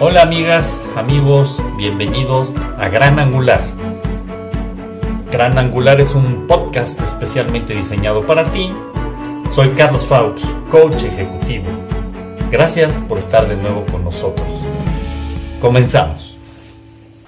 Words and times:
Hola 0.00 0.22
amigas, 0.22 0.84
amigos, 0.94 1.56
bienvenidos 1.76 2.54
a 2.78 2.88
Gran 2.88 3.18
Angular. 3.18 3.64
Gran 5.28 5.58
Angular 5.58 6.00
es 6.00 6.14
un 6.14 6.46
podcast 6.46 7.00
especialmente 7.02 7.74
diseñado 7.74 8.24
para 8.24 8.52
ti. 8.52 8.72
Soy 9.50 9.70
Carlos 9.70 10.06
Faux, 10.06 10.54
coach 10.70 11.02
ejecutivo. 11.02 11.66
Gracias 12.48 13.00
por 13.08 13.18
estar 13.18 13.48
de 13.48 13.56
nuevo 13.56 13.84
con 13.86 14.04
nosotros. 14.04 14.46
Comenzamos. 15.60 16.36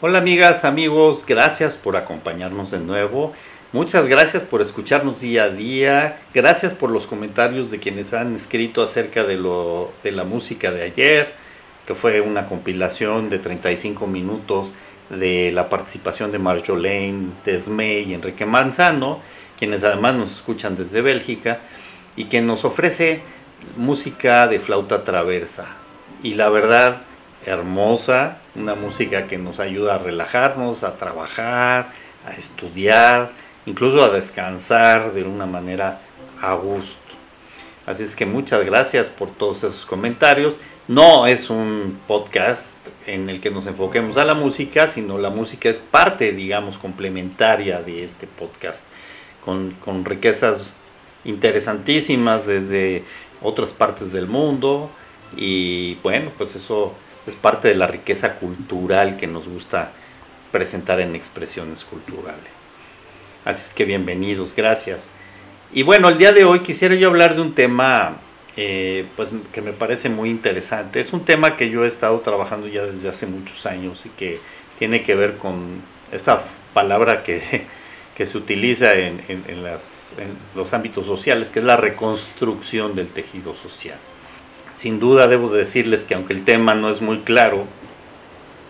Hola 0.01 0.19
amigas, 0.19 0.65
amigos, 0.65 1.25
gracias 1.27 1.77
por 1.77 1.97
acompañarnos 1.97 2.71
de 2.71 2.79
nuevo. 2.79 3.33
Muchas 3.73 4.07
gracias 4.07 4.45
por 4.45 4.61
escucharnos 4.61 5.23
día 5.23 5.43
a 5.43 5.49
día. 5.49 6.21
Gracias 6.33 6.73
por 6.73 6.93
los 6.93 7.09
comentarios 7.09 7.73
de 7.73 7.81
quienes 7.81 8.15
han 8.15 8.37
escrito 8.37 8.81
acerca 8.81 9.25
de, 9.25 9.39
lo, 9.39 9.91
de 10.05 10.13
la 10.13 10.23
música 10.23 10.71
de 10.71 10.85
ayer 10.85 11.50
que 11.91 11.97
fue 11.97 12.21
una 12.21 12.47
compilación 12.47 13.29
de 13.31 13.41
35 13.41 14.07
minutos 14.07 14.75
de 15.09 15.51
la 15.51 15.69
participación 15.69 16.31
de 16.31 16.39
Marjolaine 16.39 17.33
Desmey 17.45 18.05
y 18.05 18.15
Enrique 18.15 18.47
Manzano, 18.47 19.19
quienes 19.59 19.83
además 19.83 20.15
nos 20.15 20.31
escuchan 20.31 20.77
desde 20.77 21.01
Bélgica, 21.01 21.59
y 22.15 22.27
que 22.27 22.43
nos 22.43 22.65
ofrece 22.65 23.23
música 23.77 24.47
de 24.47 24.61
flauta 24.61 25.03
traversa. 25.03 25.67
Y 26.23 26.35
la 26.35 26.49
verdad, 26.49 27.03
hermosa, 27.45 28.39
una 28.55 28.77
música 28.77 29.27
que 29.27 29.39
nos 29.39 29.59
ayuda 29.59 29.97
a 29.97 29.99
relajarnos, 29.99 30.85
a 30.85 30.97
trabajar, 30.97 31.91
a 32.25 32.31
estudiar, 32.39 33.33
incluso 33.67 34.05
a 34.05 34.11
descansar 34.11 35.13
de 35.13 35.25
una 35.25 35.47
manera 35.47 35.99
a 36.41 36.55
gusto. 36.55 37.10
Así 37.91 38.05
es 38.05 38.15
que 38.15 38.25
muchas 38.25 38.65
gracias 38.65 39.11
por 39.11 39.31
todos 39.31 39.65
esos 39.65 39.85
comentarios. 39.85 40.57
No 40.87 41.27
es 41.27 41.51
un 41.51 41.99
podcast 42.07 42.73
en 43.09 43.29
el 43.29 43.41
que 43.41 43.51
nos 43.51 43.67
enfoquemos 43.67 44.17
a 44.17 44.25
la 44.25 44.35
música, 44.35 44.87
sino 44.87 45.19
la 45.19 45.31
música 45.31 45.69
es 45.69 45.81
parte, 45.81 46.31
digamos, 46.31 46.79
complementaria 46.79 47.83
de 47.83 48.05
este 48.05 48.29
podcast, 48.29 48.85
con, 49.45 49.73
con 49.85 50.05
riquezas 50.05 50.77
interesantísimas 51.25 52.47
desde 52.47 53.03
otras 53.43 53.73
partes 53.73 54.13
del 54.13 54.29
mundo 54.29 54.89
y 55.37 55.97
bueno, 56.05 56.31
pues 56.39 56.55
eso 56.55 56.95
es 57.27 57.35
parte 57.35 57.67
de 57.67 57.75
la 57.75 57.89
riqueza 57.89 58.37
cultural 58.37 59.17
que 59.17 59.27
nos 59.27 59.49
gusta 59.49 59.91
presentar 60.53 61.01
en 61.01 61.17
expresiones 61.17 61.85
culturales. 61.85 62.53
Así 63.45 63.67
es 63.67 63.75
que 63.75 63.85
bienvenidos, 63.85 64.55
gracias. 64.55 65.11
Y 65.73 65.85
bueno, 65.85 66.09
el 66.09 66.19
día 66.19 66.33
de 66.33 66.45
hoy 66.45 66.61
quisiera 66.61 66.97
yo 66.97 67.09
hablar 67.09 67.37
de 67.37 67.43
un 67.43 67.55
tema 67.55 68.17
eh, 68.57 69.07
pues, 69.15 69.33
que 69.53 69.63
me 69.63 69.73
parece 69.73 70.09
muy 70.09 70.29
interesante. 70.29 70.99
Es 70.99 71.13
un 71.13 71.25
tema 71.25 71.57
que 71.57 71.71
yo 71.71 71.85
he 71.85 71.89
estado 71.89 72.19
trabajando 72.21 72.67
ya 72.67 72.85
desde 72.85 73.09
hace 73.09 73.27
muchos 73.27 73.67
años 73.67 74.05
y 74.05 74.09
que 74.09 74.41
tiene 74.79 75.05
que 75.05 75.15
ver 75.15 75.37
con 75.37 75.81
esta 76.11 76.41
palabra 76.75 77.23
que, 77.23 77.41
que 78.17 78.27
se 78.27 78.37
utiliza 78.37 78.95
en, 78.95 79.23
en, 79.29 79.63
las, 79.63 80.15
en 80.19 80.31
los 80.57 80.75
ámbitos 80.75 81.07
sociales, 81.07 81.53
que 81.53 81.61
es 81.61 81.65
la 81.65 81.77
reconstrucción 81.77 82.97
del 82.97 83.07
tejido 83.07 83.55
social. 83.55 83.99
Sin 84.75 84.99
duda 84.99 85.29
debo 85.29 85.51
decirles 85.51 86.05
que 86.05 86.15
aunque 86.15 86.33
el 86.33 86.45
tema 86.45 86.75
no 86.75 86.91
es 86.91 87.01
muy 87.01 87.21
claro, 87.21 87.65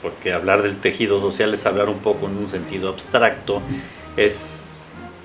porque 0.03 0.35
hablar 0.35 0.61
del 0.63 0.77
tejido 0.77 1.19
social 1.19 1.55
es 1.55 1.65
hablar 1.65 1.89
un 1.89 2.01
poco 2.01 2.27
en 2.27 2.37
un 2.37 2.49
sentido 2.51 2.91
abstracto, 2.91 3.63
es 4.19 4.80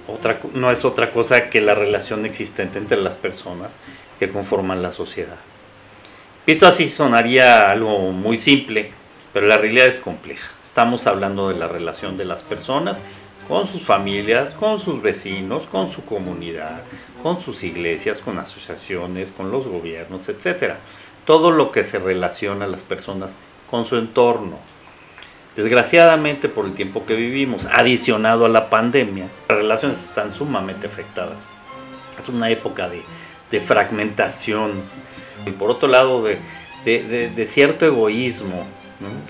otra, 0.08 0.40
no 0.54 0.72
es 0.72 0.86
otra 0.86 1.12
cosa 1.12 1.50
que 1.50 1.62
la 1.62 1.76
relación 1.76 2.26
existente 2.26 2.80
entre 2.80 2.98
las 2.98 3.18
personas 3.18 3.78
que 4.20 4.30
conforman 4.30 4.82
la 4.82 4.92
sociedad. 4.92 5.38
Visto 6.46 6.68
así 6.68 6.88
sonaría 6.88 7.72
algo 7.72 8.12
muy 8.12 8.38
simple, 8.38 8.92
pero 9.34 9.48
la 9.48 9.58
realidad 9.58 9.88
es 9.88 10.00
compleja. 10.00 10.54
Estamos 10.64 11.08
hablando 11.08 11.50
de 11.50 11.56
la 11.56 11.68
relación 11.68 12.18
de 12.18 12.26
las 12.26 12.44
personas 12.44 13.02
con 13.48 13.66
sus 13.66 13.84
familias, 13.84 14.54
con 14.54 14.80
sus 14.80 15.02
vecinos, 15.02 15.68
con 15.68 15.90
su 15.90 16.06
comunidad, 16.06 16.84
con 17.22 17.42
sus 17.42 17.64
iglesias, 17.64 18.22
con 18.22 18.38
asociaciones, 18.40 19.32
con 19.32 19.52
los 19.52 19.68
gobiernos, 19.68 20.30
etc. 20.30 20.76
Todo 21.26 21.52
lo 21.52 21.72
que 21.72 21.84
se 21.84 22.00
relaciona 22.00 22.66
a 22.66 22.70
las 22.70 22.84
personas 22.84 23.36
con 23.70 23.86
su 23.86 23.98
entorno, 23.98 24.58
Desgraciadamente 25.56 26.50
por 26.50 26.66
el 26.66 26.74
tiempo 26.74 27.06
que 27.06 27.16
vivimos, 27.16 27.66
adicionado 27.68 28.46
a 28.46 28.50
la 28.50 28.70
pandemia, 28.70 29.30
las 29.48 29.58
relaciones 29.58 30.02
están 30.02 30.34
sumamente 30.34 30.86
afectadas. 30.88 31.38
Es 32.22 32.28
una 32.28 32.50
época 32.50 32.90
de, 32.90 33.04
fragmentación 33.62 34.74
y 35.46 35.52
por 35.52 35.70
otro 35.70 35.88
lado 35.88 36.22
de, 36.22 37.46
cierto 37.46 37.86
egoísmo. 37.86 38.66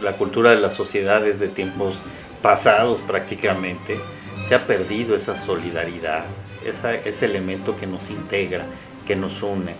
La 0.02 0.16
cultura 0.16 0.52
de 0.52 0.59
las 0.59 0.74
sociedades 0.74 1.40
de 1.40 1.47
tiempos 1.47 2.02
pasados 2.41 3.02
prácticamente 3.02 4.00
se 4.47 4.56
ha 4.56 4.66
perdido 4.66 5.16
esa 5.16 5.38
solidaridad, 5.38 6.25
ese 6.64 7.25
elemento 7.25 7.75
que 7.75 7.85
nos 7.85 8.09
integra, 8.09 8.66
que 9.06 9.16
nos 9.16 9.44
une. 9.44 9.75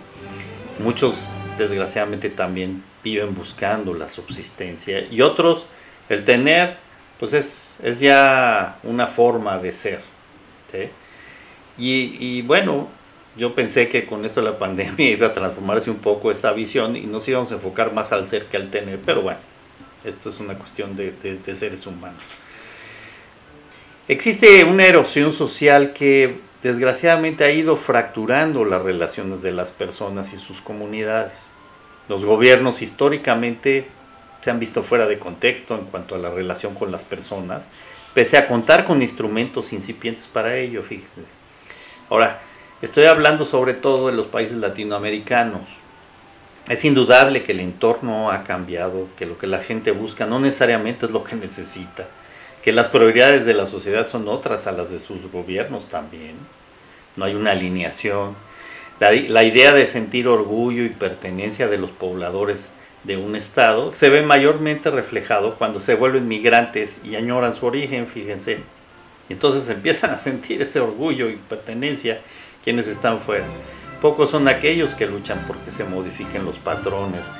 Muchos 0.78 1.26
desgraciadamente 1.58 2.30
también 2.30 2.80
viven 3.02 3.34
buscando 3.34 3.94
la 3.94 4.06
subsistencia 4.06 5.00
y 5.10 5.22
otros 5.22 5.66
el 6.08 6.24
tener, 6.24 6.76
pues 7.18 7.32
es, 7.32 7.78
es 7.82 8.00
ya 8.00 8.78
una 8.82 9.06
forma 9.06 9.58
de 9.58 9.72
ser. 9.72 10.00
Y, 11.78 12.42
bueno, 12.42 12.88
yo 13.36 13.54
pensé 13.54 13.88
que 13.88 14.06
con 14.06 14.24
esto 14.24 14.40
de 14.40 14.50
la 14.50 14.58
pandemia 14.58 15.10
iba 15.10 15.28
a 15.28 15.32
transformarse 15.32 15.90
un 15.90 15.98
poco 15.98 16.30
esta 16.30 16.52
visión 16.52 16.96
y 16.96 17.02
nos 17.02 17.26
íbamos 17.28 17.50
a 17.52 17.54
enfocar 17.54 17.92
más 17.92 18.12
al 18.12 18.26
ser 18.26 18.46
que 18.46 18.56
al 18.56 18.70
tener, 18.70 18.98
pero 19.04 19.22
bueno, 19.22 19.38
esto 20.04 20.30
es 20.30 20.40
una 20.40 20.54
cuestión 20.54 20.96
de, 20.96 21.12
de 21.12 21.56
seres 21.56 21.86
humanos. 21.86 22.22
Existe 24.08 24.62
una 24.64 24.86
erosión 24.86 25.32
social 25.32 25.92
que 25.92 26.38
desgraciadamente 26.62 27.44
ha 27.44 27.50
ido 27.50 27.74
fracturando 27.76 28.64
las 28.64 28.82
relaciones 28.82 29.42
de 29.42 29.52
las 29.52 29.72
personas 29.72 30.32
y 30.32 30.36
sus 30.36 30.60
comunidades. 30.60 31.48
Los 32.08 32.24
gobiernos 32.24 32.82
históricamente 32.82 33.88
se 34.46 34.52
han 34.52 34.60
visto 34.60 34.84
fuera 34.84 35.08
de 35.08 35.18
contexto 35.18 35.74
en 35.74 35.86
cuanto 35.86 36.14
a 36.14 36.18
la 36.18 36.30
relación 36.30 36.72
con 36.72 36.92
las 36.92 37.04
personas, 37.04 37.66
pese 38.14 38.36
a 38.36 38.46
contar 38.46 38.84
con 38.84 39.02
instrumentos 39.02 39.72
incipientes 39.72 40.28
para 40.28 40.56
ello, 40.56 40.84
fíjese. 40.84 41.22
Ahora, 42.08 42.40
estoy 42.80 43.06
hablando 43.06 43.44
sobre 43.44 43.74
todo 43.74 44.06
de 44.06 44.12
los 44.12 44.28
países 44.28 44.58
latinoamericanos. 44.58 45.62
Es 46.68 46.84
indudable 46.84 47.42
que 47.42 47.50
el 47.50 47.58
entorno 47.58 48.30
ha 48.30 48.44
cambiado, 48.44 49.08
que 49.16 49.26
lo 49.26 49.36
que 49.36 49.48
la 49.48 49.58
gente 49.58 49.90
busca 49.90 50.26
no 50.26 50.38
necesariamente 50.38 51.06
es 51.06 51.10
lo 51.10 51.24
que 51.24 51.34
necesita, 51.46 52.06
que 52.62 52.70
las 52.70 52.86
prioridades 52.86 53.46
de 53.46 53.54
la 53.54 53.66
sociedad 53.66 54.06
son 54.06 54.28
otras 54.28 54.68
a 54.68 54.72
las 54.72 54.92
de 54.92 55.00
sus 55.00 55.28
gobiernos 55.32 55.88
también. 55.88 56.36
No 57.16 57.24
hay 57.24 57.34
una 57.34 57.50
alineación. 57.50 58.36
La, 59.00 59.10
la 59.10 59.42
idea 59.42 59.72
de 59.72 59.86
sentir 59.86 60.28
orgullo 60.28 60.84
y 60.84 60.90
pertenencia 60.90 61.66
de 61.66 61.78
los 61.78 61.90
pobladores 61.90 62.70
de 63.06 63.16
un 63.16 63.36
Estado 63.36 63.90
se 63.90 64.10
ve 64.10 64.22
mayormente 64.22 64.90
reflejado 64.90 65.54
cuando 65.54 65.80
se 65.80 65.94
vuelven 65.94 66.28
migrantes 66.28 67.00
y 67.04 67.14
añoran 67.14 67.54
su 67.54 67.66
origen, 67.66 68.06
fíjense. 68.06 68.58
Entonces 69.28 69.68
empiezan 69.70 70.10
a 70.10 70.18
sentir 70.18 70.60
ese 70.60 70.80
orgullo 70.80 71.28
y 71.28 71.36
pertenencia 71.36 72.20
quienes 72.64 72.88
están 72.88 73.20
fuera. 73.20 73.46
Pocos 74.00 74.30
son 74.30 74.46
aquellos 74.48 74.94
que 74.94 75.06
luchan 75.06 75.44
porque 75.46 75.70
se 75.70 75.84
modifiquen 75.84 76.44
los 76.44 76.58
patrones 76.58 77.30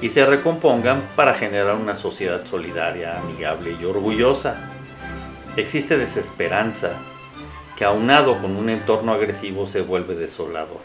y 0.00 0.08
se 0.08 0.24
recompongan 0.24 1.02
para 1.14 1.34
generar 1.34 1.74
una 1.74 1.94
sociedad 1.94 2.44
solidaria, 2.44 3.18
amigable 3.18 3.76
y 3.80 3.84
orgullosa. 3.84 4.70
Existe 5.56 5.98
desesperanza 5.98 6.92
que 7.76 7.84
aunado 7.84 8.40
con 8.40 8.56
un 8.56 8.70
entorno 8.70 9.12
agresivo 9.12 9.66
se 9.66 9.82
vuelve 9.82 10.14
desolador. 10.14 10.80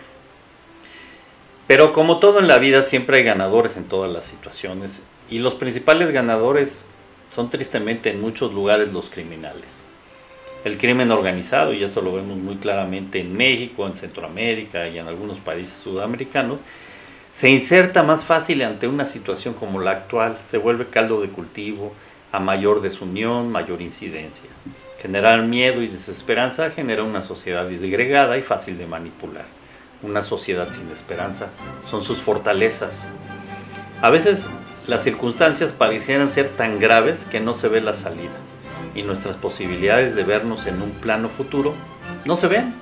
Pero 1.71 1.94
como 1.94 2.19
todo 2.19 2.39
en 2.39 2.50
la 2.50 2.57
vida, 2.57 2.83
siempre 2.83 3.19
hay 3.19 3.23
ganadores 3.23 3.77
en 3.77 3.85
todas 3.85 4.12
las 4.12 4.25
situaciones 4.25 5.03
y 5.29 5.39
los 5.39 5.56
principales 5.56 6.12
ganadores 6.12 6.83
son 7.29 7.50
tristemente 7.50 8.09
en 8.09 8.19
muchos 8.19 8.53
lugares 8.53 8.91
los 8.91 9.09
criminales. 9.09 9.79
El 10.65 10.77
crimen 10.77 11.12
organizado, 11.12 11.71
y 11.71 11.81
esto 11.81 12.01
lo 12.01 12.12
vemos 12.12 12.35
muy 12.35 12.57
claramente 12.57 13.21
en 13.21 13.38
México, 13.38 13.88
en 13.88 13.95
Centroamérica 13.95 14.89
y 14.89 15.00
en 15.00 15.07
algunos 15.07 15.38
países 15.39 15.75
sudamericanos, 15.75 16.59
se 17.31 17.50
inserta 17.50 18.03
más 18.03 18.25
fácil 18.25 18.63
ante 18.63 18.89
una 18.89 19.06
situación 19.06 19.53
como 19.53 19.79
la 19.79 19.91
actual, 19.91 20.38
se 20.44 20.57
vuelve 20.57 20.88
caldo 20.88 21.21
de 21.21 21.29
cultivo, 21.29 21.94
a 22.33 22.41
mayor 22.41 22.81
desunión, 22.81 23.50
mayor 23.50 23.81
incidencia. 23.81 24.50
Generar 25.01 25.41
miedo 25.44 25.81
y 25.81 25.88
desesperanza 25.88 26.69
genera 26.69 27.03
una 27.03 27.21
sociedad 27.21 27.65
disgregada 27.65 28.38
y 28.38 28.41
fácil 28.41 28.77
de 28.77 28.88
manipular 28.88 29.60
una 30.03 30.21
sociedad 30.21 30.71
sin 30.71 30.89
esperanza, 30.89 31.50
son 31.86 32.01
sus 32.03 32.19
fortalezas. 32.19 33.09
A 34.01 34.09
veces 34.09 34.50
las 34.88 35.03
circunstancias 35.03 35.74
parecieran 35.74 36.30
ser 36.30 36.50
tan 36.50 36.80
graves 36.80 37.25
que 37.25 37.39
no 37.39 37.53
se 37.53 37.68
ve 37.68 37.81
la 37.81 37.94
salida 37.94 38.36
y 38.95 39.03
nuestras 39.03 39.38
posibilidades 39.38 40.15
de 40.15 40.24
vernos 40.24 40.65
en 40.65 40.81
un 40.81 40.92
plano 40.92 41.30
futuro 41.30 41.74
no 42.25 42.36
se 42.36 42.48
ven. 42.48 42.74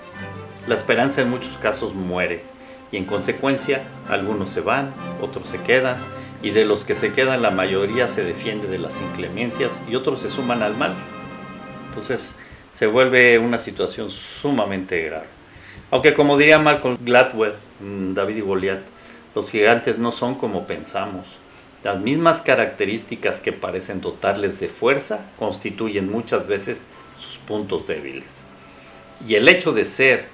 La 0.67 0.75
esperanza 0.75 1.21
en 1.21 1.29
muchos 1.29 1.57
casos 1.57 1.93
muere 1.93 2.43
y 2.91 2.97
en 2.97 3.05
consecuencia 3.05 3.83
algunos 4.07 4.49
se 4.49 4.61
van, 4.61 4.93
otros 5.21 5.47
se 5.47 5.61
quedan, 5.61 5.97
y 6.41 6.51
de 6.51 6.65
los 6.65 6.85
que 6.85 6.95
se 6.95 7.11
quedan 7.11 7.41
la 7.41 7.51
mayoría 7.51 8.07
se 8.07 8.23
defiende 8.23 8.67
de 8.67 8.79
las 8.79 9.01
inclemencias 9.01 9.81
y 9.89 9.95
otros 9.95 10.21
se 10.21 10.29
suman 10.29 10.63
al 10.63 10.75
mal. 10.75 10.95
Entonces 11.89 12.35
se 12.71 12.87
vuelve 12.87 13.37
una 13.39 13.57
situación 13.57 14.09
sumamente 14.09 15.01
grave. 15.01 15.38
Aunque 15.91 16.13
como 16.13 16.37
diría 16.37 16.59
Malcolm 16.59 16.97
Gladwell, 17.01 17.53
David 17.79 18.37
y 18.37 18.41
Goliat, 18.41 18.81
los 19.33 19.49
gigantes 19.49 19.97
no 19.97 20.11
son 20.11 20.35
como 20.35 20.67
pensamos. 20.67 21.39
Las 21.83 21.99
mismas 21.99 22.41
características 22.41 23.41
que 23.41 23.53
parecen 23.53 24.01
dotarles 24.01 24.59
de 24.59 24.69
fuerza 24.69 25.25
constituyen 25.39 26.11
muchas 26.11 26.45
veces 26.45 26.85
sus 27.17 27.37
puntos 27.37 27.87
débiles. 27.87 28.43
Y 29.27 29.35
el 29.35 29.47
hecho 29.47 29.71
de 29.71 29.85
ser 29.85 30.27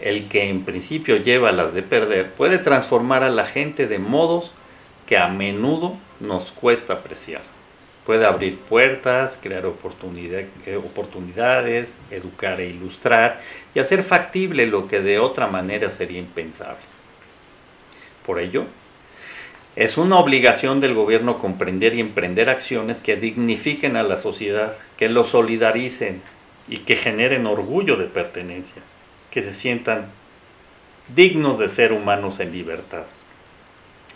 el 0.00 0.28
que 0.28 0.48
en 0.48 0.64
principio 0.64 1.16
lleva 1.16 1.52
las 1.52 1.72
de 1.72 1.82
perder 1.82 2.32
puede 2.32 2.58
transformar 2.58 3.22
a 3.22 3.30
la 3.30 3.46
gente 3.46 3.86
de 3.86 3.98
modos 3.98 4.52
que 5.06 5.16
a 5.16 5.28
menudo 5.28 5.96
nos 6.20 6.52
cuesta 6.52 6.94
apreciar. 6.94 7.42
Puede 8.06 8.24
abrir 8.24 8.58
puertas, 8.58 9.38
crear 9.42 9.64
eh, 9.64 10.76
oportunidades, 10.76 11.96
educar 12.12 12.60
e 12.60 12.68
ilustrar 12.68 13.38
y 13.74 13.80
hacer 13.80 14.04
factible 14.04 14.66
lo 14.66 14.86
que 14.86 15.00
de 15.00 15.18
otra 15.18 15.48
manera 15.48 15.90
sería 15.90 16.20
impensable. 16.20 16.78
Por 18.24 18.38
ello, 18.38 18.64
es 19.74 19.98
una 19.98 20.18
obligación 20.18 20.80
del 20.80 20.94
gobierno 20.94 21.38
comprender 21.38 21.94
y 21.94 22.00
emprender 22.00 22.48
acciones 22.48 23.00
que 23.00 23.16
dignifiquen 23.16 23.96
a 23.96 24.04
la 24.04 24.16
sociedad, 24.16 24.74
que 24.96 25.08
lo 25.08 25.24
solidaricen 25.24 26.22
y 26.68 26.78
que 26.78 26.96
generen 26.96 27.44
orgullo 27.46 27.96
de 27.96 28.06
pertenencia, 28.06 28.82
que 29.30 29.42
se 29.42 29.52
sientan 29.52 30.10
dignos 31.14 31.58
de 31.58 31.68
ser 31.68 31.92
humanos 31.92 32.40
en 32.40 32.52
libertad. 32.52 33.04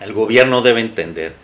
El 0.00 0.12
gobierno 0.12 0.62
debe 0.62 0.80
entender 0.80 1.34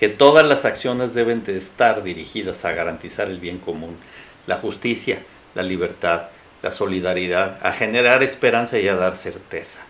que 0.00 0.08
todas 0.08 0.46
las 0.46 0.64
acciones 0.64 1.12
deben 1.12 1.42
de 1.42 1.58
estar 1.58 2.02
dirigidas 2.02 2.64
a 2.64 2.72
garantizar 2.72 3.28
el 3.28 3.38
bien 3.38 3.58
común, 3.58 3.98
la 4.46 4.56
justicia, 4.56 5.22
la 5.54 5.62
libertad, 5.62 6.30
la 6.62 6.70
solidaridad, 6.70 7.58
a 7.60 7.74
generar 7.74 8.22
esperanza 8.22 8.78
y 8.78 8.88
a 8.88 8.96
dar 8.96 9.14
certeza. 9.14 9.82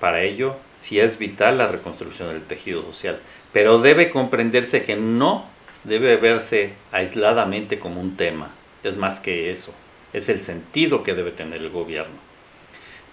Para 0.00 0.22
ello, 0.22 0.56
sí 0.78 0.98
es 0.98 1.18
vital 1.18 1.58
la 1.58 1.68
reconstrucción 1.68 2.30
del 2.30 2.42
tejido 2.42 2.82
social, 2.82 3.20
pero 3.52 3.78
debe 3.78 4.10
comprenderse 4.10 4.82
que 4.82 4.96
no 4.96 5.46
debe 5.84 6.16
verse 6.16 6.72
aisladamente 6.90 7.78
como 7.78 8.00
un 8.00 8.16
tema, 8.16 8.50
es 8.82 8.96
más 8.96 9.20
que 9.20 9.52
eso, 9.52 9.72
es 10.12 10.28
el 10.28 10.40
sentido 10.40 11.04
que 11.04 11.14
debe 11.14 11.30
tener 11.30 11.60
el 11.60 11.70
gobierno. 11.70 12.16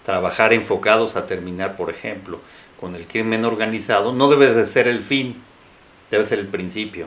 Trabajar 0.04 0.52
enfocados 0.52 1.14
a 1.14 1.26
terminar, 1.26 1.76
por 1.76 1.88
ejemplo, 1.88 2.40
con 2.80 2.96
el 2.96 3.06
crimen 3.06 3.44
organizado 3.44 4.12
no 4.12 4.28
debe 4.28 4.52
de 4.52 4.66
ser 4.66 4.88
el 4.88 5.02
fin, 5.02 5.40
debe 6.12 6.24
ser 6.26 6.38
el 6.38 6.46
principio. 6.46 7.06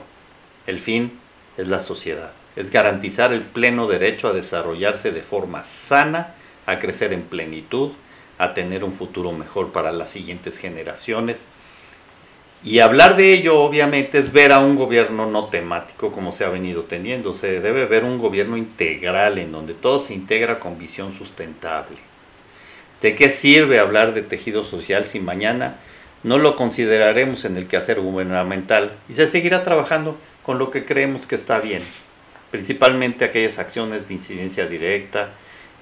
El 0.66 0.80
fin 0.80 1.12
es 1.57 1.68
la 1.68 1.80
sociedad, 1.80 2.31
es 2.56 2.72
garantizar 2.72 3.31
el 3.31 3.44
pleno 3.44 3.88
derecho 3.88 4.28
a 4.28 4.34
desarrollarse 4.34 5.12
de 5.12 5.22
forma 5.22 5.63
sana, 5.63 6.34
a 6.66 6.80
crecer 6.80 7.13
en 7.13 7.22
plenitud, 7.22 7.92
a 8.40 8.56
tener 8.56 8.84
un 8.84 8.94
futuro 8.94 9.31
mejor 9.31 9.72
para 9.72 9.92
las 9.92 10.10
siguientes 10.10 10.57
generaciones. 10.57 11.46
Y 12.63 12.80
hablar 12.80 13.16
de 13.16 13.31
ello 13.31 13.60
obviamente 13.60 14.18
es 14.18 14.31
ver 14.31 14.52
a 14.52 14.60
un 14.60 14.75
gobierno 14.75 15.28
no 15.30 15.46
temático 15.46 16.12
como 16.12 16.31
se 16.31 16.44
ha 16.44 16.50
venido 16.50 16.81
teniendo. 16.84 17.31
Se 17.31 17.62
debe 17.62 17.86
ver 17.86 18.04
un 18.04 18.18
gobierno 18.18 18.58
integral 18.58 19.38
en 19.38 19.51
donde 19.51 19.75
todo 19.75 20.00
se 20.00 20.16
integra 20.16 20.60
con 20.60 20.80
visión 20.80 21.12
sustentable. 21.12 21.98
¿De 23.01 23.13
qué 23.16 23.30
sirve 23.30 23.78
hablar 23.78 24.16
de 24.16 24.24
tejido 24.24 24.63
social 24.63 25.06
si 25.06 25.19
mañana 25.19 25.78
no 26.25 26.39
lo 26.39 26.56
consideraremos 26.56 27.45
en 27.45 27.56
el 27.56 27.68
quehacer 27.68 28.00
gubernamental 28.00 28.98
y 29.07 29.13
se 29.13 29.27
seguirá 29.27 29.62
trabajando 29.62 30.18
con 30.42 30.57
lo 30.57 30.72
que 30.72 30.83
creemos 30.83 31.27
que 31.27 31.36
está 31.36 31.60
bien? 31.60 31.83
Principalmente 32.50 33.25
aquellas 33.25 33.60
acciones 33.60 34.07
de 34.07 34.16
incidencia 34.16 34.66
directa 34.66 35.30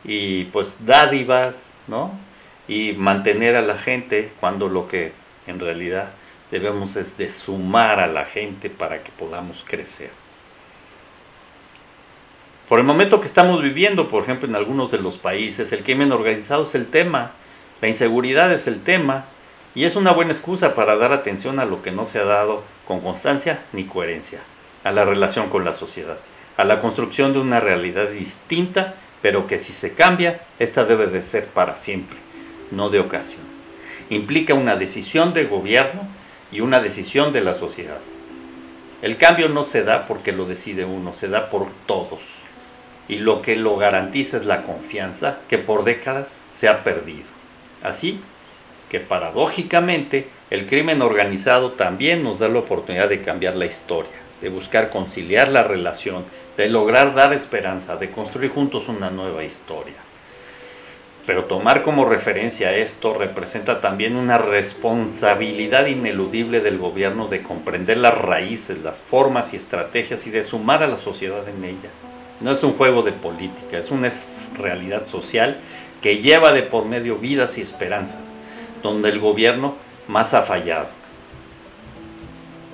y 0.04 0.44
pues 0.46 0.86
dádivas, 0.86 1.78
¿no? 1.88 2.12
Y 2.68 2.92
mantener 2.92 3.56
a 3.56 3.62
la 3.62 3.78
gente 3.78 4.34
cuando 4.42 4.68
lo 4.68 4.90
que 4.90 5.14
en 5.48 5.62
realidad 5.62 6.12
debemos 6.52 6.98
es 6.98 7.18
de 7.18 7.30
sumar 7.30 8.02
a 8.02 8.08
la 8.08 8.26
gente 8.26 8.70
para 8.70 9.02
que 9.02 9.14
podamos 9.14 9.64
crecer. 9.66 10.10
Por 12.68 12.80
el 12.80 12.86
momento 12.86 13.22
que 13.22 13.28
estamos 13.28 13.62
viviendo, 13.62 14.10
por 14.10 14.24
ejemplo, 14.24 14.50
en 14.50 14.58
algunos 14.58 14.92
de 14.92 14.98
los 14.98 15.18
países, 15.18 15.72
el 15.72 15.84
crimen 15.84 16.12
organizado 16.12 16.64
es 16.64 16.76
el 16.76 16.88
tema, 16.88 17.32
la 17.80 17.88
inseguridad 17.88 18.52
es 18.52 18.68
el 18.68 18.82
tema, 18.82 19.26
y 19.76 19.86
es 19.86 19.96
una 19.96 20.12
buena 20.12 20.32
excusa 20.32 20.76
para 20.76 20.96
dar 20.98 21.14
atención 21.14 21.60
a 21.60 21.66
lo 21.66 21.82
que 21.82 21.92
no 21.92 22.06
se 22.06 22.20
ha 22.20 22.26
dado 22.26 22.64
con 22.88 23.02
constancia 23.02 23.64
ni 23.74 23.86
coherencia, 23.86 24.40
a 24.84 24.92
la 24.92 25.06
relación 25.06 25.50
con 25.50 25.66
la 25.66 25.74
sociedad, 25.74 26.18
a 26.58 26.64
la 26.64 26.80
construcción 26.80 27.34
de 27.34 27.40
una 27.40 27.60
realidad 27.60 28.10
distinta, 28.10 28.94
pero 29.22 29.48
que 29.48 29.58
si 29.58 29.74
se 29.74 29.94
cambia, 29.94 30.42
esta 30.60 30.86
debe 30.86 31.08
de 31.08 31.24
ser 31.24 31.48
para 31.48 31.76
siempre, 31.76 32.18
no 32.72 32.90
de 32.90 33.00
ocasión. 33.00 33.42
Implica 34.10 34.54
una 34.54 34.76
decisión 34.76 35.34
de 35.34 35.46
gobierno 35.46 36.02
y 36.52 36.62
una 36.62 36.80
decisión 36.80 37.32
de 37.32 37.42
la 37.42 37.54
sociedad. 37.54 38.00
El 39.02 39.18
cambio 39.18 39.50
no 39.50 39.64
se 39.64 39.84
da 39.84 40.06
porque 40.06 40.32
lo 40.32 40.46
decide 40.46 40.86
uno, 40.86 41.14
se 41.14 41.30
da 41.30 41.50
por 41.50 41.68
todos 41.88 42.44
y 43.08 43.18
lo 43.18 43.42
que 43.42 43.56
lo 43.56 43.76
garantiza 43.76 44.38
es 44.38 44.46
la 44.46 44.64
confianza 44.64 45.40
que 45.50 45.58
por 45.58 45.84
décadas 45.84 46.30
se 46.30 46.70
ha 46.70 46.84
perdido. 46.84 47.28
Así 47.82 48.22
que 48.94 49.00
paradójicamente 49.00 50.28
el 50.52 50.68
crimen 50.68 51.02
organizado 51.02 51.72
también 51.72 52.22
nos 52.22 52.38
da 52.38 52.48
la 52.48 52.60
oportunidad 52.60 53.10
de 53.10 53.22
cambiar 53.22 53.56
la 53.56 53.66
historia, 53.66 54.12
de 54.40 54.50
buscar 54.50 54.92
conciliar 54.92 55.48
la 55.48 55.64
relación, 55.64 56.24
de 56.58 56.70
lograr 56.70 57.16
dar 57.16 57.34
esperanza, 57.34 57.98
de 57.98 58.12
construir 58.12 58.52
juntos 58.52 58.90
una 58.90 59.10
nueva 59.10 59.44
historia. 59.44 59.96
Pero 61.26 61.46
tomar 61.46 61.82
como 61.82 62.06
referencia 62.06 62.76
esto 62.76 63.16
representa 63.16 63.82
también 63.82 64.16
una 64.16 64.38
responsabilidad 64.38 65.88
ineludible 65.88 66.62
del 66.62 66.78
gobierno 66.78 67.28
de 67.28 67.42
comprender 67.42 67.98
las 67.98 68.16
raíces, 68.16 68.78
las 68.84 69.02
formas 69.02 69.54
y 69.54 69.56
estrategias 69.56 70.28
y 70.28 70.30
de 70.30 70.44
sumar 70.44 70.84
a 70.84 70.88
la 70.88 71.00
sociedad 71.00 71.50
en 71.50 71.64
ella. 71.64 71.90
No 72.42 72.52
es 72.52 72.64
un 72.64 72.74
juego 72.74 73.02
de 73.02 73.12
política, 73.12 73.80
es 73.80 73.90
una 73.90 74.12
realidad 74.56 75.08
social 75.08 75.58
que 76.00 76.20
lleva 76.20 76.54
de 76.54 76.62
por 76.62 76.86
medio 76.86 77.18
vidas 77.18 77.58
y 77.58 77.62
esperanzas, 77.62 78.32
donde 78.84 79.10
el 79.10 79.20
gobierno 79.20 79.74
más 80.08 80.34
ha 80.34 80.44
fallado. 80.44 80.88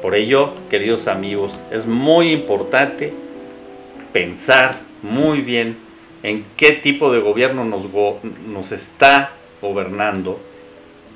Por 0.01 0.15
ello, 0.15 0.53
queridos 0.69 1.07
amigos, 1.07 1.59
es 1.71 1.85
muy 1.85 2.31
importante 2.31 3.13
pensar 4.11 4.79
muy 5.01 5.41
bien 5.41 5.77
en 6.23 6.45
qué 6.57 6.71
tipo 6.71 7.11
de 7.11 7.19
gobierno 7.19 7.65
nos, 7.65 8.71
está 8.71 9.31
gobernando 9.61 10.39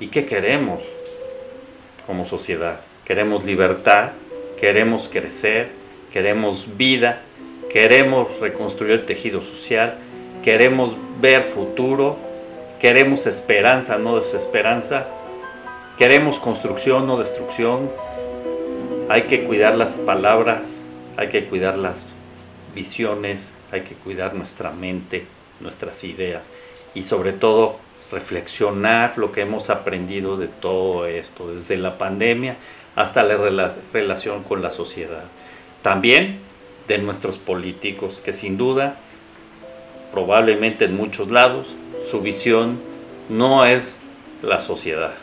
y 0.00 0.08
qué 0.08 0.24
queremos 0.24 0.80
como 2.06 2.24
sociedad. 2.24 2.80
Queremos 3.04 3.44
libertad, 3.44 4.12
queremos 4.58 5.08
crecer, 5.08 5.70
queremos 6.12 6.76
vida, 6.76 7.20
queremos 7.70 8.28
reconstruir 8.40 8.92
el 8.92 9.06
tejido 9.06 9.42
social, 9.42 9.98
queremos 10.42 10.96
ver 11.20 11.42
futuro, 11.42 12.18
queremos 12.84 13.24
esperanza, 13.24 13.96
no 13.96 14.16
desesperanza, 14.16 15.06
queremos 15.96 16.38
construcción, 16.38 17.06
no 17.06 17.16
destrucción. 17.16 17.90
Hay 19.08 19.22
que 19.22 19.44
cuidar 19.44 19.74
las 19.74 20.00
palabras, 20.00 20.84
hay 21.16 21.30
que 21.30 21.46
cuidar 21.46 21.78
las 21.78 22.04
visiones, 22.74 23.54
hay 23.72 23.80
que 23.80 23.94
cuidar 23.94 24.34
nuestra 24.34 24.70
mente, 24.70 25.24
nuestras 25.60 26.04
ideas 26.04 26.44
y 26.94 27.04
sobre 27.04 27.32
todo 27.32 27.78
reflexionar 28.12 29.16
lo 29.16 29.32
que 29.32 29.40
hemos 29.40 29.70
aprendido 29.70 30.36
de 30.36 30.48
todo 30.48 31.06
esto, 31.06 31.54
desde 31.54 31.78
la 31.78 31.96
pandemia 31.96 32.58
hasta 32.96 33.22
la 33.22 33.72
relación 33.94 34.42
con 34.42 34.60
la 34.60 34.70
sociedad. 34.70 35.24
También 35.80 36.38
de 36.86 36.98
nuestros 36.98 37.38
políticos, 37.38 38.20
que 38.22 38.34
sin 38.34 38.58
duda, 38.58 38.98
probablemente 40.12 40.84
en 40.84 40.98
muchos 40.98 41.30
lados, 41.30 41.76
su 42.08 42.20
visión 42.20 42.78
no 43.28 43.64
es 43.64 43.98
la 44.42 44.58
sociedad. 44.58 45.14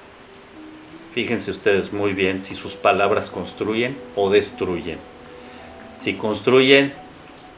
Fíjense 1.13 1.51
ustedes 1.51 1.93
muy 1.93 2.13
bien 2.13 2.43
si 2.43 2.55
sus 2.55 2.75
palabras 2.75 3.29
construyen 3.29 3.97
o 4.15 4.29
destruyen. 4.29 4.97
Si 5.97 6.15
construyen, 6.15 6.93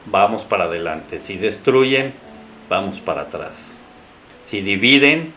vamos 0.06 0.44
para 0.44 0.64
adelante. 0.64 1.20
Si 1.20 1.36
destruyen, 1.36 2.12
vamos 2.68 3.00
para 3.00 3.22
atrás. 3.22 3.78
Si 4.42 4.60
dividen 4.60 5.32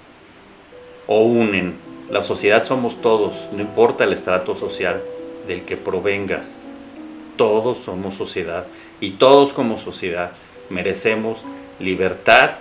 o 1.05 1.21
unen, 1.21 1.75
la 2.09 2.21
sociedad 2.21 2.63
somos 2.63 3.01
todos, 3.01 3.49
no 3.51 3.61
importa 3.61 4.03
el 4.03 4.13
estrato 4.13 4.55
social 4.55 5.01
del 5.47 5.63
que 5.63 5.77
provengas 5.77 6.59
todos 7.37 7.77
somos 7.77 8.15
sociedad 8.15 8.65
y 8.99 9.11
todos 9.11 9.53
como 9.53 9.77
sociedad 9.77 10.31
merecemos 10.69 11.37
libertad, 11.79 12.51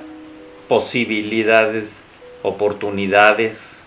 posibilidades, 0.68 2.02
oportunidades 2.42 3.84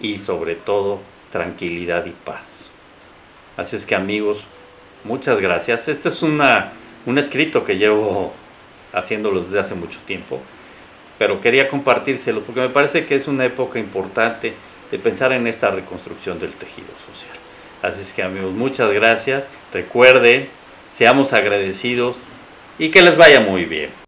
y 0.00 0.18
sobre 0.18 0.54
todo 0.54 1.00
tranquilidad 1.30 2.06
y 2.06 2.10
paz. 2.10 2.66
Así 3.56 3.76
es 3.76 3.86
que 3.86 3.94
amigos, 3.94 4.44
muchas 5.04 5.40
gracias. 5.40 5.88
Este 5.88 6.08
es 6.08 6.22
una, 6.22 6.72
un 7.06 7.18
escrito 7.18 7.64
que 7.64 7.78
llevo 7.78 8.32
haciéndolo 8.92 9.42
desde 9.42 9.58
hace 9.58 9.74
mucho 9.74 9.98
tiempo, 10.00 10.40
pero 11.18 11.40
quería 11.40 11.68
compartírselo 11.68 12.42
porque 12.42 12.60
me 12.60 12.68
parece 12.68 13.06
que 13.06 13.14
es 13.14 13.28
una 13.28 13.44
época 13.44 13.78
importante 13.78 14.54
de 14.90 14.98
pensar 14.98 15.32
en 15.32 15.46
esta 15.46 15.70
reconstrucción 15.70 16.38
del 16.38 16.54
tejido 16.54 16.88
social. 17.10 17.36
Así 17.82 18.02
es 18.02 18.12
que 18.12 18.22
amigos, 18.22 18.52
muchas 18.52 18.92
gracias. 18.92 19.48
Recuerden, 19.72 20.48
seamos 20.90 21.32
agradecidos 21.32 22.18
y 22.78 22.90
que 22.90 23.02
les 23.02 23.16
vaya 23.16 23.40
muy 23.40 23.64
bien. 23.64 24.05